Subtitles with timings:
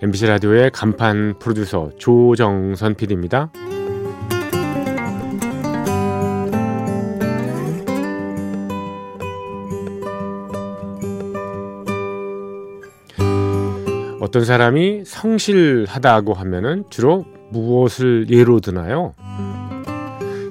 [0.00, 3.50] MBC 라디오의 간판 프로듀서 조정선 PD입니다.
[14.20, 19.14] 어떤 사람이 성실하다고 하면은 주로 무엇을 예로 드나요?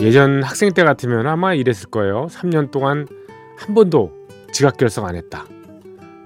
[0.00, 2.28] 예전 학생 때 같으면 아마 이랬을 거예요.
[2.30, 3.08] 3년 동안
[3.56, 4.12] 한 번도
[4.52, 5.46] 지각 결석 안 했다.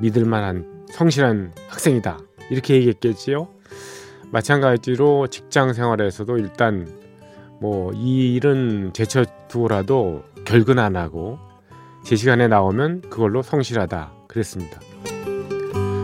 [0.01, 2.26] 믿을 만한 성실한 학생이다.
[2.51, 3.49] 이렇게 얘기했겠지요.
[4.31, 6.89] 마찬가지로 직장 생활에서도 일단
[7.61, 11.39] 뭐 이 일은 제쳐두고라도 결근 안 하고
[12.05, 14.81] 제 시간에 나오면 그걸로 성실하다 그랬습니다.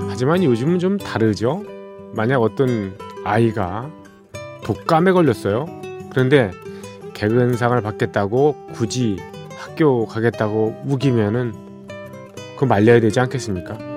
[0.08, 1.64] 하지만 요즘은 좀 다르죠.
[2.14, 3.90] 만약 어떤 아이가
[4.64, 5.66] 독감에 걸렸어요.
[6.10, 6.50] 그런데
[7.14, 9.16] 개근상을 받겠다고 굳이
[9.56, 11.54] 학교 가겠다고 우기면은
[12.58, 13.91] 그 말려야 되지 않겠습니까?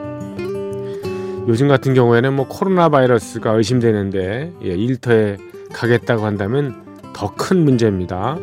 [1.48, 5.38] 요즘 같은 경우에는 뭐 코로나 바이러스가 의심되는데 예, 일터에
[5.74, 8.36] 가겠다고 한다면 더 큰 문제입니다.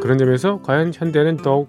[0.00, 1.68] 그런 점에서 과연 현대는 더욱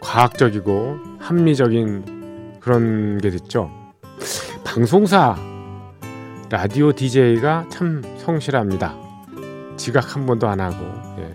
[0.00, 3.70] 과학적이고 합리적인 그런 게 됐죠.
[4.64, 5.36] 방송사
[6.50, 8.94] 라디오 DJ가 참 성실합니다.
[9.76, 10.76] 지각 한 번도 안 하고
[11.18, 11.32] 예.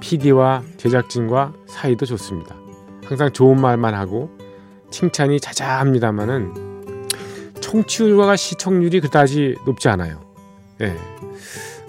[0.00, 2.54] PD와 제작진과 사이도 좋습니다.
[3.04, 4.30] 항상 좋은 말만 하고
[4.90, 6.65] 칭찬이 자자합니다만은
[7.66, 10.20] 청취율과 시청률이 그다지 높지 않아요.
[10.80, 10.94] 예.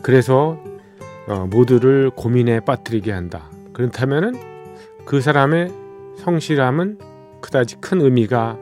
[0.02, 0.58] 그래서
[1.28, 3.44] 어, 모두를 고민에 빠뜨리게 한다.
[3.74, 4.34] 그렇다면은
[5.06, 5.72] 그 사람의
[6.18, 6.98] 성실함은
[7.42, 8.58] 그다지 큰 의미가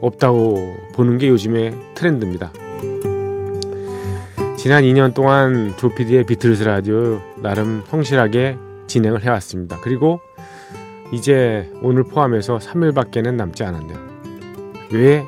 [0.00, 2.52] 없다고 보는 게 요즘의 트렌드입니다.
[4.56, 8.56] 지난 2년 동안 조피디의 비틀스 라디오 나름 성실하게
[8.88, 9.78] 진행을 해왔습니다.
[9.82, 10.20] 그리고
[11.12, 13.98] 이제 오늘 포함해서 3일밖에는 남지 않았네요.
[14.92, 15.24] 왜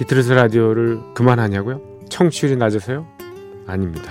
[0.00, 1.82] 비틀스 라디오를 그만하냐고요?
[2.08, 3.06] 청취율이 낮아서요?
[3.66, 4.10] 아닙니다.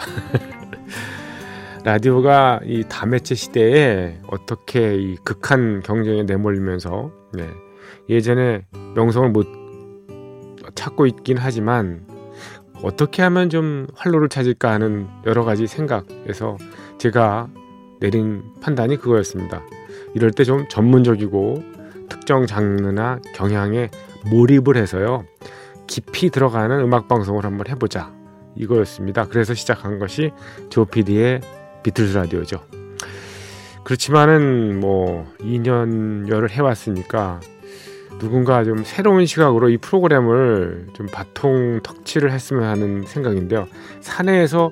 [1.83, 7.49] 라디오가 이 다매체 시대에 어떻게 이 극한 경쟁에 내몰리면서 네.
[8.07, 9.47] 예전에 명성을 못
[10.75, 12.05] 찾고 있긴 하지만
[12.83, 16.57] 어떻게 하면 좀 활로를 찾을까 하는 여러 가지 생각에서
[16.99, 17.47] 제가
[17.99, 19.63] 내린 판단이 그거였습니다.
[20.13, 21.63] 이럴 때 좀 전문적이고
[22.09, 23.89] 특정 장르나 경향에
[24.29, 25.25] 몰입을 해서요.
[25.89, 28.13] 깊이 들어가는 음악 방송을 한번 해보자.
[28.55, 29.25] 이거였습니다.
[29.25, 30.31] 그래서 시작한 것이
[30.69, 31.41] 조피디의
[31.83, 32.61] 비틀스 라디오죠.
[33.83, 37.39] 그렇지만은 뭐 2년여를 해왔으니까
[38.19, 43.67] 누군가 좀 새로운 시각으로 이 프로그램을 좀 바통 터치를 했으면 하는 생각인데요.
[44.01, 44.71] 사내에서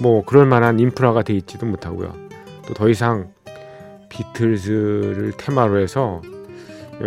[0.00, 2.12] 뭐 그럴 만한 인프라가 돼 있지도 못하고요.
[2.66, 3.32] 또 더 이상
[4.10, 6.22] 비틀즈를 테마로 해서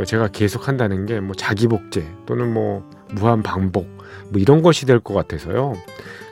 [0.05, 2.83] 제가 계속 한다는 게 뭐 자기 복제 또는 뭐
[3.15, 3.87] 무한 반복
[4.29, 5.73] 뭐 이런 것이 될 것 같아서요.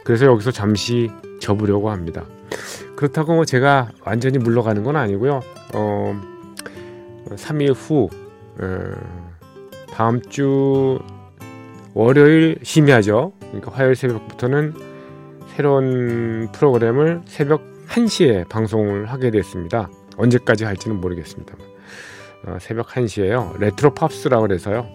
[0.04, 2.24] 그래서 여기서 잠시 접으려고 합니다.
[2.96, 5.42] 그렇다고 뭐 제가 완전히 물러가는 건 아니고요.
[5.74, 6.22] 어,
[7.36, 8.10] 3일 후
[8.60, 8.94] 어,
[9.94, 11.00] 다음 주
[11.94, 13.34] 월요일 심야죠.
[13.40, 14.74] 그러니까 화요일 새벽부터는
[15.56, 19.90] 새로운 프로그램을 새벽 1시에 방송을 하게 됐습니다.
[20.18, 21.68] 언제까지 할지는 모르겠습니다만
[22.46, 23.58] 어, 새벽 1시에요.
[23.60, 24.88] 레트로 팝스라고 그래서요.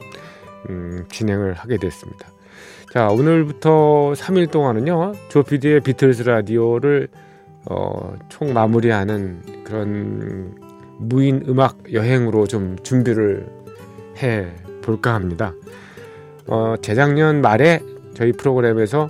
[0.69, 2.29] 음, 진행을 하게 됐습니다.
[2.93, 7.09] 자 오늘부터 3일 동안은요 조피디의 비틀스 라디오를
[7.71, 10.55] 어, 총 마무리하는 그런
[10.99, 13.47] 무인 음악 여행으로 좀 준비를
[14.23, 14.47] 해
[14.83, 15.53] 볼까 합니다.
[16.47, 17.81] 어, 재작년 말에
[18.15, 19.09] 저희 프로그램에서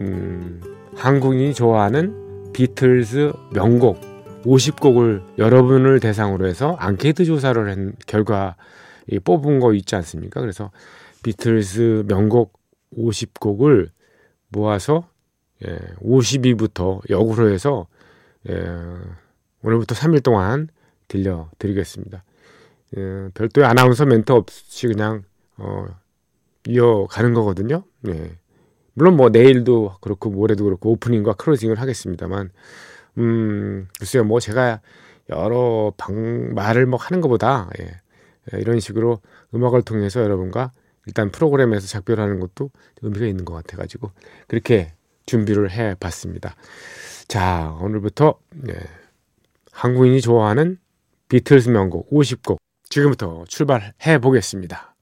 [0.00, 0.60] 음,
[0.96, 4.00] 한국인이 좋아하는 비틀스 명곡
[4.44, 8.56] 50곡을 여러분을 대상으로 해서 앙케이트 조사를 한 결과
[9.24, 10.40] 뽑은 거 있지 않습니까?
[10.40, 10.70] 그래서
[11.22, 12.58] 비틀스 명곡
[12.96, 13.90] 50곡을
[14.48, 15.08] 모아서
[15.66, 17.86] 예, 50위부터 역으로 해서
[18.48, 18.54] 예,
[19.62, 20.68] 오늘부터 3일 동안
[21.08, 22.24] 들려드리겠습니다.
[22.96, 25.24] 예, 별도의 아나운서 멘트 없이 그냥
[25.56, 25.86] 어,
[26.66, 27.84] 이어가는 거거든요.
[28.08, 28.36] 예.
[28.94, 32.50] 물론 뭐 내일도 그렇고 모레도 그렇고 오프닝과 클로징을 하겠습니다만
[33.18, 34.80] 음 글쎄요 뭐 제가
[35.30, 38.00] 여러 방 말을 뭐 하는 것보다 예, 예,
[38.52, 39.20] 이런 식으로
[39.54, 40.72] 음악을 통해서 여러분과
[41.06, 42.70] 일단 프로그램에서 작별하는 것도
[43.02, 44.10] 의미가 있는 것 같아가지고
[44.46, 44.92] 그렇게
[45.26, 46.54] 준비를 해봤습니다.
[47.28, 48.74] 자, 오늘부터 네,
[49.72, 50.78] 한국인이 좋아하는
[51.28, 52.58] 비틀스 명곡 50곡
[52.88, 54.93] 지금부터 출발해 보겠습니다.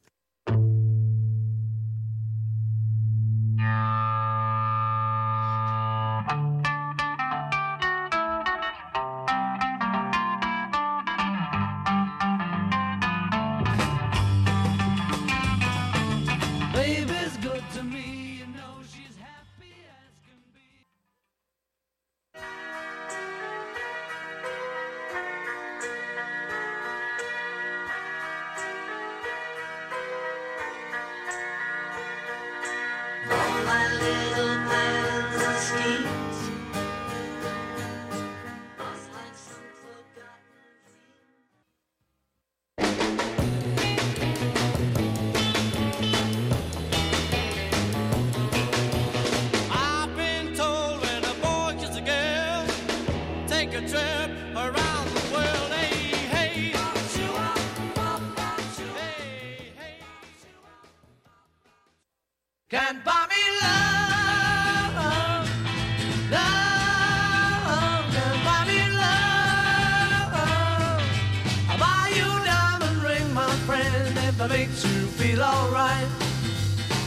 [74.52, 76.06] makes you feel alright.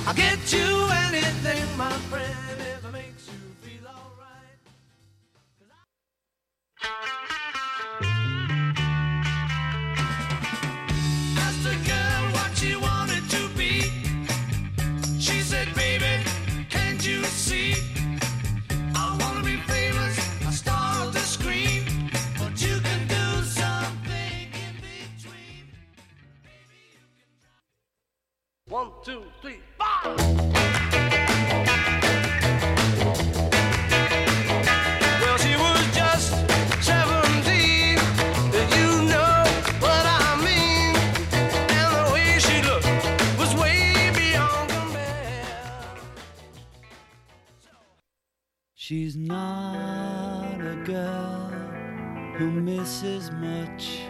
[0.07, 2.34] I'll get you anything, my friend.
[48.87, 51.49] She's not a girl
[52.37, 54.01] who misses much.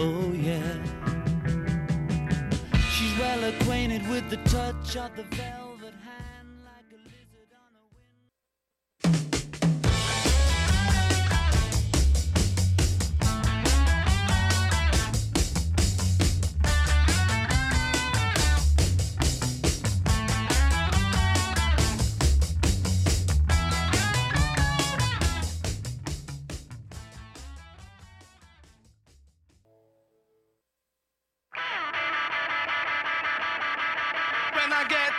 [0.00, 0.72] Oh, yeah.
[2.90, 5.67] She's well acquainted with the touch of the velvet.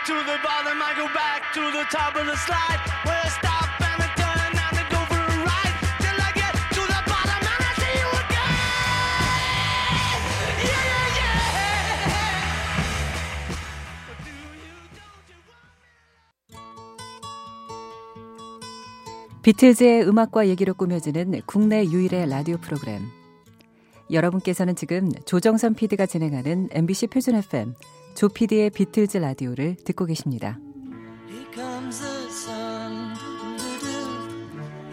[0.06, 2.80] To the bottom, I go back to the top of the slide.
[3.04, 5.76] Where I stop and I turn and I go for a ride.
[6.00, 8.54] Till I get to the bottom and I see you again.
[10.64, 11.36] Yeah, yeah, yeah.
[14.08, 15.40] But do you, don't you
[19.42, 23.02] 비틀즈의 음악과 얘기로 꾸며지는 국내 유일의 라디오 프로그램.
[24.10, 27.74] 여러분께서는 지금 조정선 PD가 진행하는 MBC 표준 FM
[28.14, 30.58] 조피디의 비틀즈 라디오를 듣고 계십니다.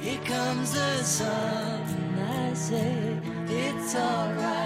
[0.08, 1.84] Here comes the sun.
[2.20, 3.20] I say
[3.50, 4.57] it's alright.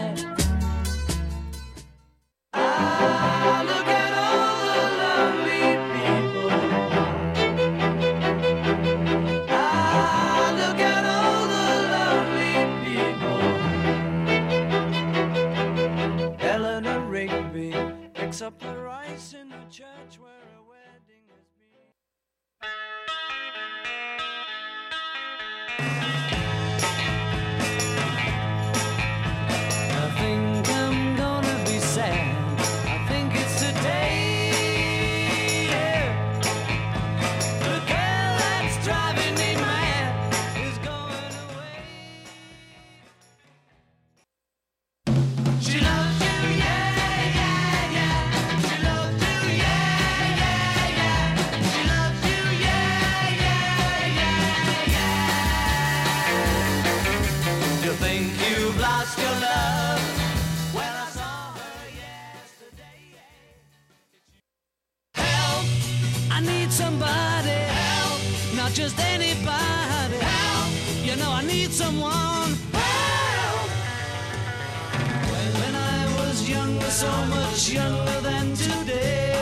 [77.02, 79.34] So much younger than today.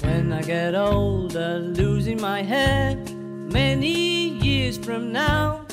[0.00, 2.96] When I get older, losing my hair,
[3.52, 5.67] many years from now,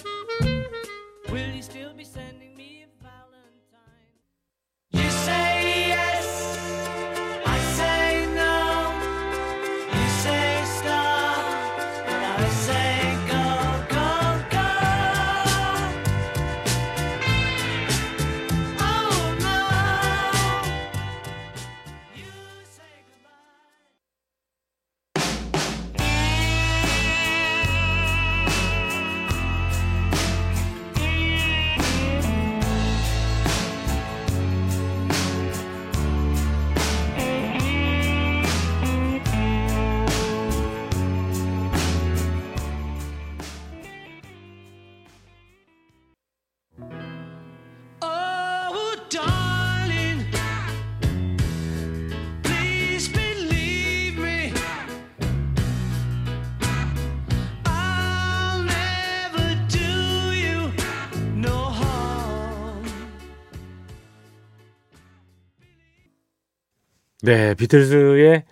[67.25, 68.43] 네, 비틀즈의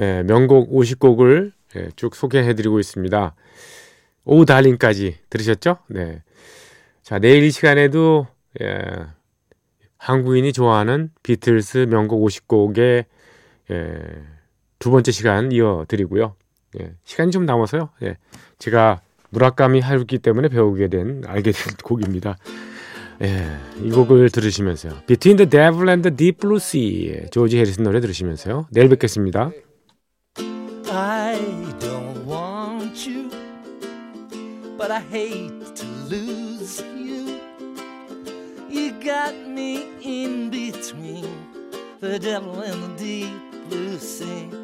[0.00, 3.36] 예, 명곡 50곡을 예, 쭉 소개해드리고 있습니다.
[4.24, 5.78] 오 달링까지 들으셨죠?
[5.86, 6.24] 네.
[7.04, 8.26] 자, 내일 이 시간에도
[8.60, 8.82] 예,
[9.96, 13.04] 한국인이 좋아하는 비틀스 명곡 50곡의
[13.70, 14.00] 예,
[14.80, 16.34] 두 번째 시간 이어드리고요.
[16.80, 17.90] 예, 시간이 좀 남아서요.
[18.02, 18.16] 예,
[18.58, 22.38] 제가 무라카미 하루키 때문에 배우게 된 알게 된 곡입니다.
[23.24, 23.46] 예,
[23.82, 25.00] 이 곡을 들으시면서요.
[25.06, 28.66] Between the Devil and the Deep Blue Sea 조지 해리슨 노래 들으시면서요.
[28.70, 29.50] 내일 뵙겠습니다.
[30.90, 31.40] I
[31.80, 33.30] don't want you,
[34.76, 37.40] but I hate to lose you.
[38.68, 41.24] You got me in between
[42.00, 44.63] the devil and the deep blue sea.